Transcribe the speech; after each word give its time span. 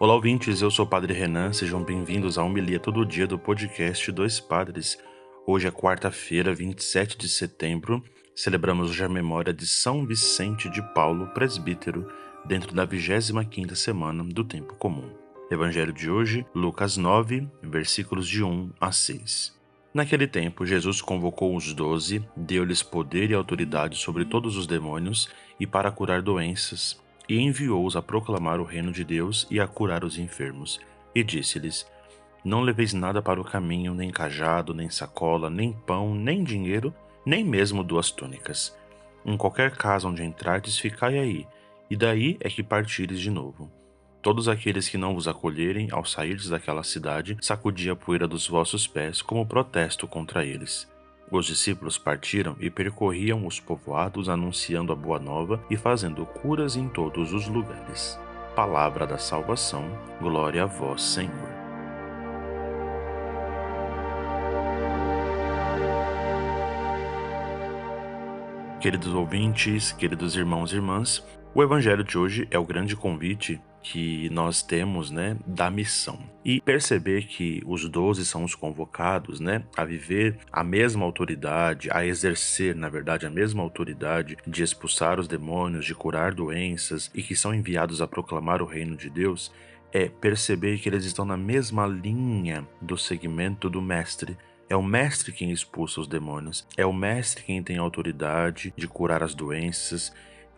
Olá, 0.00 0.14
ouvintes, 0.14 0.62
eu 0.62 0.70
sou 0.70 0.84
o 0.84 0.88
Padre 0.88 1.12
Renan, 1.12 1.52
sejam 1.52 1.82
bem-vindos 1.82 2.38
à 2.38 2.44
Homilia 2.44 2.78
Todo 2.78 3.04
Dia 3.04 3.26
do 3.26 3.36
podcast 3.36 4.12
Dois 4.12 4.38
Padres. 4.38 4.96
Hoje 5.44 5.66
é 5.66 5.72
quarta-feira, 5.72 6.54
27 6.54 7.18
de 7.18 7.28
setembro, 7.28 8.04
celebramos 8.32 8.90
hoje 8.90 9.02
a 9.02 9.08
memória 9.08 9.52
de 9.52 9.66
São 9.66 10.06
Vicente 10.06 10.70
de 10.70 10.80
Paulo, 10.94 11.26
presbítero, 11.34 12.06
dentro 12.44 12.72
da 12.76 12.86
25ª 12.86 13.74
semana 13.74 14.22
do 14.22 14.44
Tempo 14.44 14.76
Comum. 14.76 15.10
Evangelho 15.50 15.92
de 15.92 16.08
hoje, 16.08 16.46
Lucas 16.54 16.96
9, 16.96 17.48
versículos 17.60 18.28
de 18.28 18.44
1 18.44 18.70
a 18.80 18.92
6. 18.92 19.52
Naquele 19.92 20.28
tempo, 20.28 20.64
Jesus 20.64 21.02
convocou 21.02 21.56
os 21.56 21.74
doze, 21.74 22.24
deu-lhes 22.36 22.84
poder 22.84 23.32
e 23.32 23.34
autoridade 23.34 23.96
sobre 23.96 24.24
todos 24.24 24.56
os 24.56 24.64
demônios 24.64 25.28
e 25.58 25.66
para 25.66 25.90
curar 25.90 26.22
doenças 26.22 26.96
e 27.28 27.38
enviou-os 27.40 27.94
a 27.94 28.02
proclamar 28.02 28.60
o 28.60 28.64
reino 28.64 28.90
de 28.90 29.04
Deus 29.04 29.46
e 29.50 29.60
a 29.60 29.66
curar 29.66 30.04
os 30.04 30.18
enfermos. 30.18 30.80
E 31.14 31.22
disse-lhes: 31.22 31.86
Não 32.44 32.62
leveis 32.62 32.94
nada 32.94 33.20
para 33.20 33.40
o 33.40 33.44
caminho, 33.44 33.94
nem 33.94 34.10
cajado, 34.10 34.72
nem 34.72 34.88
sacola, 34.88 35.50
nem 35.50 35.72
pão, 35.72 36.14
nem 36.14 36.42
dinheiro, 36.42 36.94
nem 37.24 37.44
mesmo 37.44 37.84
duas 37.84 38.10
túnicas. 38.10 38.76
Em 39.24 39.36
qualquer 39.36 39.76
casa 39.76 40.08
onde 40.08 40.24
entrardes, 40.24 40.78
ficai 40.78 41.18
aí, 41.18 41.46
e 41.90 41.96
daí 41.96 42.36
é 42.40 42.48
que 42.48 42.62
partires 42.62 43.20
de 43.20 43.30
novo. 43.30 43.70
Todos 44.22 44.48
aqueles 44.48 44.88
que 44.88 44.98
não 44.98 45.14
vos 45.14 45.28
acolherem 45.28 45.88
ao 45.92 46.04
sairdes 46.04 46.48
daquela 46.48 46.82
cidade, 46.82 47.36
sacudi 47.40 47.88
a 47.88 47.96
poeira 47.96 48.26
dos 48.26 48.48
vossos 48.48 48.86
pés 48.86 49.22
como 49.22 49.46
protesto 49.46 50.08
contra 50.08 50.44
eles. 50.44 50.88
Os 51.30 51.44
discípulos 51.44 51.98
partiram 51.98 52.56
e 52.58 52.70
percorriam 52.70 53.46
os 53.46 53.60
povoados 53.60 54.30
anunciando 54.30 54.92
a 54.92 54.96
boa 54.96 55.18
nova 55.18 55.62
e 55.68 55.76
fazendo 55.76 56.24
curas 56.24 56.74
em 56.74 56.88
todos 56.88 57.34
os 57.34 57.46
lugares. 57.46 58.18
Palavra 58.56 59.06
da 59.06 59.18
salvação, 59.18 59.84
glória 60.20 60.62
a 60.62 60.66
vós, 60.66 61.02
Senhor. 61.02 61.58
Queridos 68.80 69.12
ouvintes, 69.12 69.92
queridos 69.92 70.34
irmãos 70.34 70.72
e 70.72 70.76
irmãs, 70.76 71.22
o 71.54 71.62
evangelho 71.62 72.04
de 72.04 72.16
hoje 72.16 72.48
é 72.50 72.58
o 72.58 72.64
grande 72.64 72.96
convite 72.96 73.60
que 73.90 74.28
nós 74.28 74.62
temos, 74.62 75.10
né, 75.10 75.38
da 75.46 75.70
missão. 75.70 76.18
E 76.44 76.60
perceber 76.60 77.24
que 77.26 77.62
os 77.64 77.88
doze 77.88 78.24
são 78.26 78.44
os 78.44 78.54
convocados, 78.54 79.40
né, 79.40 79.64
a 79.74 79.82
viver 79.82 80.36
a 80.52 80.62
mesma 80.62 81.06
autoridade, 81.06 81.88
a 81.90 82.04
exercer, 82.04 82.74
na 82.74 82.90
verdade, 82.90 83.26
a 83.26 83.30
mesma 83.30 83.62
autoridade 83.62 84.36
de 84.46 84.62
expulsar 84.62 85.18
os 85.18 85.26
demônios, 85.26 85.86
de 85.86 85.94
curar 85.94 86.34
doenças 86.34 87.10
e 87.14 87.22
que 87.22 87.34
são 87.34 87.54
enviados 87.54 88.02
a 88.02 88.06
proclamar 88.06 88.60
o 88.60 88.66
reino 88.66 88.94
de 88.94 89.08
Deus, 89.08 89.50
é 89.90 90.06
perceber 90.06 90.78
que 90.78 90.88
eles 90.90 91.06
estão 91.06 91.24
na 91.24 91.36
mesma 91.36 91.86
linha 91.86 92.68
do 92.82 92.98
segmento 92.98 93.70
do 93.70 93.80
mestre. 93.80 94.36
É 94.68 94.76
o 94.76 94.82
mestre 94.82 95.32
quem 95.32 95.50
expulsa 95.50 95.98
os 95.98 96.06
demônios, 96.06 96.66
é 96.76 96.84
o 96.84 96.92
mestre 96.92 97.42
quem 97.42 97.62
tem 97.62 97.78
autoridade 97.78 98.70
de 98.76 98.86
curar 98.86 99.22
as 99.22 99.34
doenças, 99.34 100.12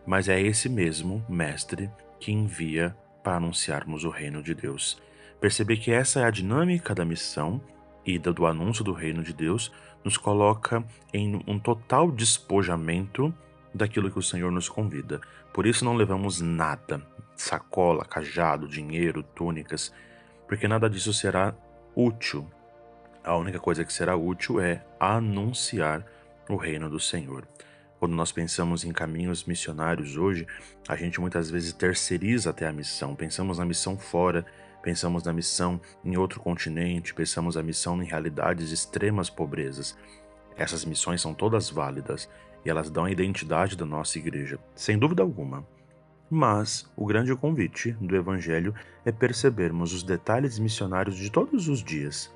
mas 0.05 0.27
é 0.27 0.41
esse 0.41 0.67
mesmo 0.67 1.25
mestre 1.29 1.89
que 2.19 2.33
envia 2.33 2.93
para 3.23 3.37
anunciarmos 3.37 4.03
o 4.03 4.09
reino 4.09 4.41
de 4.41 4.53
Deus. 4.53 5.01
Perceber 5.39 5.77
que 5.77 5.91
essa 5.91 6.19
é 6.19 6.23
a 6.23 6.31
dinâmica 6.31 6.93
da 6.93 7.05
missão 7.05 7.61
e 8.05 8.17
do 8.17 8.45
anúncio 8.45 8.83
do 8.83 8.93
reino 8.93 9.23
de 9.23 9.33
Deus 9.33 9.71
nos 10.03 10.17
coloca 10.17 10.83
em 11.13 11.43
um 11.47 11.59
total 11.59 12.11
despojamento 12.11 13.33
daquilo 13.73 14.11
que 14.11 14.19
o 14.19 14.23
Senhor 14.23 14.51
nos 14.51 14.67
convida. 14.67 15.21
Por 15.53 15.65
isso 15.65 15.85
não 15.85 15.95
levamos 15.95 16.41
nada, 16.41 17.01
sacola, 17.35 18.05
cajado, 18.05 18.67
dinheiro, 18.67 19.23
túnicas, 19.23 19.93
porque 20.47 20.67
nada 20.67 20.89
disso 20.89 21.13
será 21.13 21.55
útil. 21.95 22.49
A 23.23 23.35
única 23.35 23.59
coisa 23.59 23.83
que 23.85 23.93
será 23.93 24.15
útil 24.15 24.59
é 24.59 24.83
anunciar 24.99 26.05
o 26.49 26.55
reino 26.55 26.89
do 26.89 26.99
Senhor. 26.99 27.47
Quando 28.01 28.15
nós 28.15 28.31
pensamos 28.31 28.83
em 28.83 28.91
caminhos 28.91 29.45
missionários 29.45 30.17
hoje, 30.17 30.47
a 30.89 30.95
gente 30.95 31.21
muitas 31.21 31.51
vezes 31.51 31.71
terceiriza 31.71 32.49
até 32.49 32.65
a 32.65 32.73
missão. 32.73 33.15
Pensamos 33.15 33.59
na 33.59 33.63
missão 33.63 33.95
fora, 33.95 34.43
pensamos 34.81 35.23
na 35.23 35.31
missão 35.31 35.79
em 36.03 36.17
outro 36.17 36.39
continente, 36.39 37.13
pensamos 37.13 37.57
na 37.57 37.61
missão 37.61 38.01
em 38.01 38.07
realidades 38.07 38.69
de 38.69 38.73
extremas 38.73 39.29
pobrezas. 39.29 39.95
Essas 40.57 40.83
missões 40.83 41.21
são 41.21 41.31
todas 41.31 41.69
válidas 41.69 42.27
e 42.65 42.71
elas 42.71 42.89
dão 42.89 43.05
a 43.05 43.11
identidade 43.11 43.77
da 43.77 43.85
nossa 43.85 44.17
igreja, 44.17 44.57
sem 44.73 44.97
dúvida 44.97 45.21
alguma. 45.21 45.63
Mas 46.27 46.91
o 46.95 47.05
grande 47.05 47.35
convite 47.35 47.91
do 48.01 48.15
Evangelho 48.15 48.73
é 49.05 49.11
percebermos 49.11 49.93
os 49.93 50.01
detalhes 50.01 50.57
missionários 50.57 51.15
de 51.15 51.29
todos 51.29 51.67
os 51.67 51.83
dias. 51.83 52.33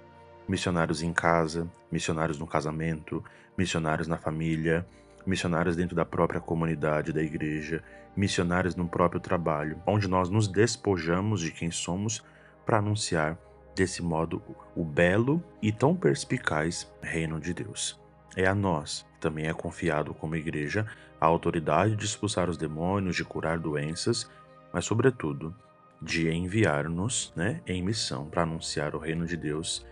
Missionários 0.47 1.01
em 1.01 1.11
casa, 1.11 1.67
missionários 1.91 2.37
no 2.37 2.45
casamento, 2.45 3.23
missionários 3.57 4.07
na 4.07 4.15
família, 4.15 4.85
missionários 5.25 5.75
dentro 5.75 5.95
da 5.95 6.05
própria 6.05 6.39
comunidade 6.39 7.11
da 7.11 7.21
igreja, 7.21 7.83
missionários 8.15 8.75
no 8.75 8.87
próprio 8.87 9.19
trabalho, 9.19 9.81
onde 9.85 10.07
nós 10.07 10.29
nos 10.29 10.47
despojamos 10.47 11.41
de 11.41 11.51
quem 11.51 11.71
somos 11.71 12.23
para 12.65 12.77
anunciar 12.77 13.37
desse 13.75 14.01
modo 14.01 14.41
o 14.75 14.83
belo 14.83 15.43
e 15.61 15.71
tão 15.71 15.95
perspicaz 15.95 16.91
reino 17.01 17.39
de 17.39 17.53
Deus. 17.53 17.99
É 18.35 18.45
a 18.45 18.55
nós, 18.55 19.05
também 19.19 19.47
é 19.47 19.53
confiado 19.53 20.13
como 20.13 20.35
igreja, 20.35 20.85
a 21.19 21.25
autoridade 21.25 21.95
de 21.95 22.05
expulsar 22.05 22.49
os 22.49 22.57
demônios, 22.57 23.15
de 23.15 23.23
curar 23.23 23.59
doenças, 23.59 24.29
mas 24.71 24.85
sobretudo 24.85 25.55
de 26.01 26.29
enviar-nos 26.29 27.33
né, 27.35 27.61
em 27.65 27.81
missão 27.81 28.25
para 28.25 28.43
anunciar 28.43 28.95
o 28.95 28.99
reino 28.99 29.25
de 29.25 29.37
Deus 29.37 29.85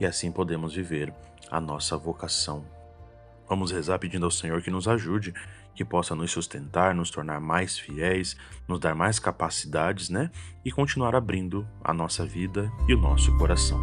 e 0.00 0.06
assim 0.06 0.32
podemos 0.32 0.74
viver 0.74 1.12
a 1.50 1.60
nossa 1.60 1.96
vocação 1.96 2.64
Vamos 3.52 3.70
rezar 3.70 3.98
pedindo 3.98 4.24
ao 4.24 4.30
Senhor 4.30 4.62
que 4.62 4.70
nos 4.70 4.88
ajude, 4.88 5.34
que 5.74 5.84
possa 5.84 6.14
nos 6.14 6.30
sustentar, 6.30 6.94
nos 6.94 7.10
tornar 7.10 7.38
mais 7.38 7.78
fiéis, 7.78 8.34
nos 8.66 8.80
dar 8.80 8.94
mais 8.94 9.18
capacidades, 9.18 10.08
né? 10.08 10.30
E 10.64 10.72
continuar 10.72 11.14
abrindo 11.14 11.68
a 11.84 11.92
nossa 11.92 12.24
vida 12.24 12.72
e 12.88 12.94
o 12.94 12.98
nosso 12.98 13.36
coração. 13.36 13.78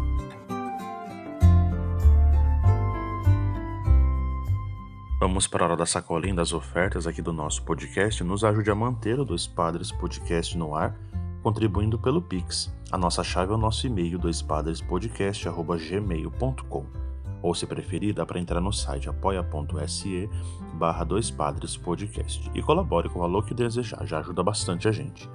Vamos 5.20 5.46
para 5.46 5.62
a 5.62 5.68
hora 5.68 5.76
da 5.76 5.86
sacolinha 5.86 6.34
das 6.34 6.52
ofertas 6.52 7.06
aqui 7.06 7.22
do 7.22 7.32
nosso 7.32 7.62
podcast. 7.62 8.24
Nos 8.24 8.42
ajude 8.42 8.72
a 8.72 8.74
manter 8.74 9.20
o 9.20 9.24
Dois 9.24 9.46
Padres 9.46 9.92
Podcast 9.92 10.58
no 10.58 10.74
ar, 10.74 10.98
contribuindo 11.44 11.96
pelo 11.96 12.20
Pix. 12.20 12.74
A 12.90 12.98
nossa 12.98 13.22
chave 13.22 13.52
é 13.52 13.54
o 13.54 13.58
nosso 13.58 13.86
e-mail, 13.86 14.18
doispadrespodcast.gmail.com 14.18 17.09
ou 17.42 17.54
se 17.54 17.66
preferir, 17.66 18.14
dá 18.14 18.24
para 18.26 18.38
entrar 18.38 18.60
no 18.60 18.72
site 18.72 19.08
apoia.se 19.08 20.28
barra 20.74 21.04
dois 21.04 21.30
padres 21.30 21.76
podcast 21.76 22.50
e 22.54 22.62
colabore 22.62 23.08
com 23.08 23.18
o 23.18 23.22
valor 23.22 23.44
que 23.44 23.54
desejar, 23.54 24.04
já 24.06 24.18
ajuda 24.18 24.42
bastante 24.42 24.88
a 24.88 24.92
gente. 24.92 25.28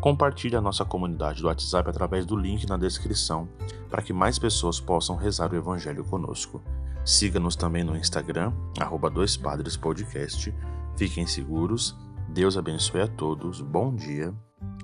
Compartilhe 0.00 0.54
a 0.54 0.60
nossa 0.60 0.84
comunidade 0.84 1.40
do 1.40 1.48
WhatsApp 1.48 1.88
através 1.88 2.26
do 2.26 2.36
link 2.36 2.68
na 2.68 2.76
descrição 2.76 3.48
para 3.88 4.02
que 4.02 4.12
mais 4.12 4.38
pessoas 4.38 4.78
possam 4.78 5.16
rezar 5.16 5.52
o 5.52 5.56
Evangelho 5.56 6.04
conosco. 6.04 6.62
Siga-nos 7.04 7.56
também 7.56 7.84
no 7.84 7.96
Instagram, 7.96 8.52
arroba 8.78 9.08
dois 9.08 9.36
padres 9.36 9.76
podcast. 9.76 10.54
Fiquem 10.96 11.26
seguros, 11.26 11.96
Deus 12.28 12.56
abençoe 12.56 13.00
a 13.00 13.08
todos, 13.08 13.60
bom 13.60 13.94
dia 13.94 14.34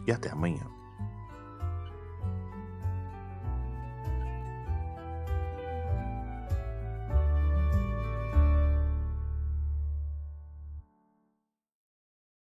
e 0.06 0.12
até 0.12 0.30
amanhã. 0.30 0.79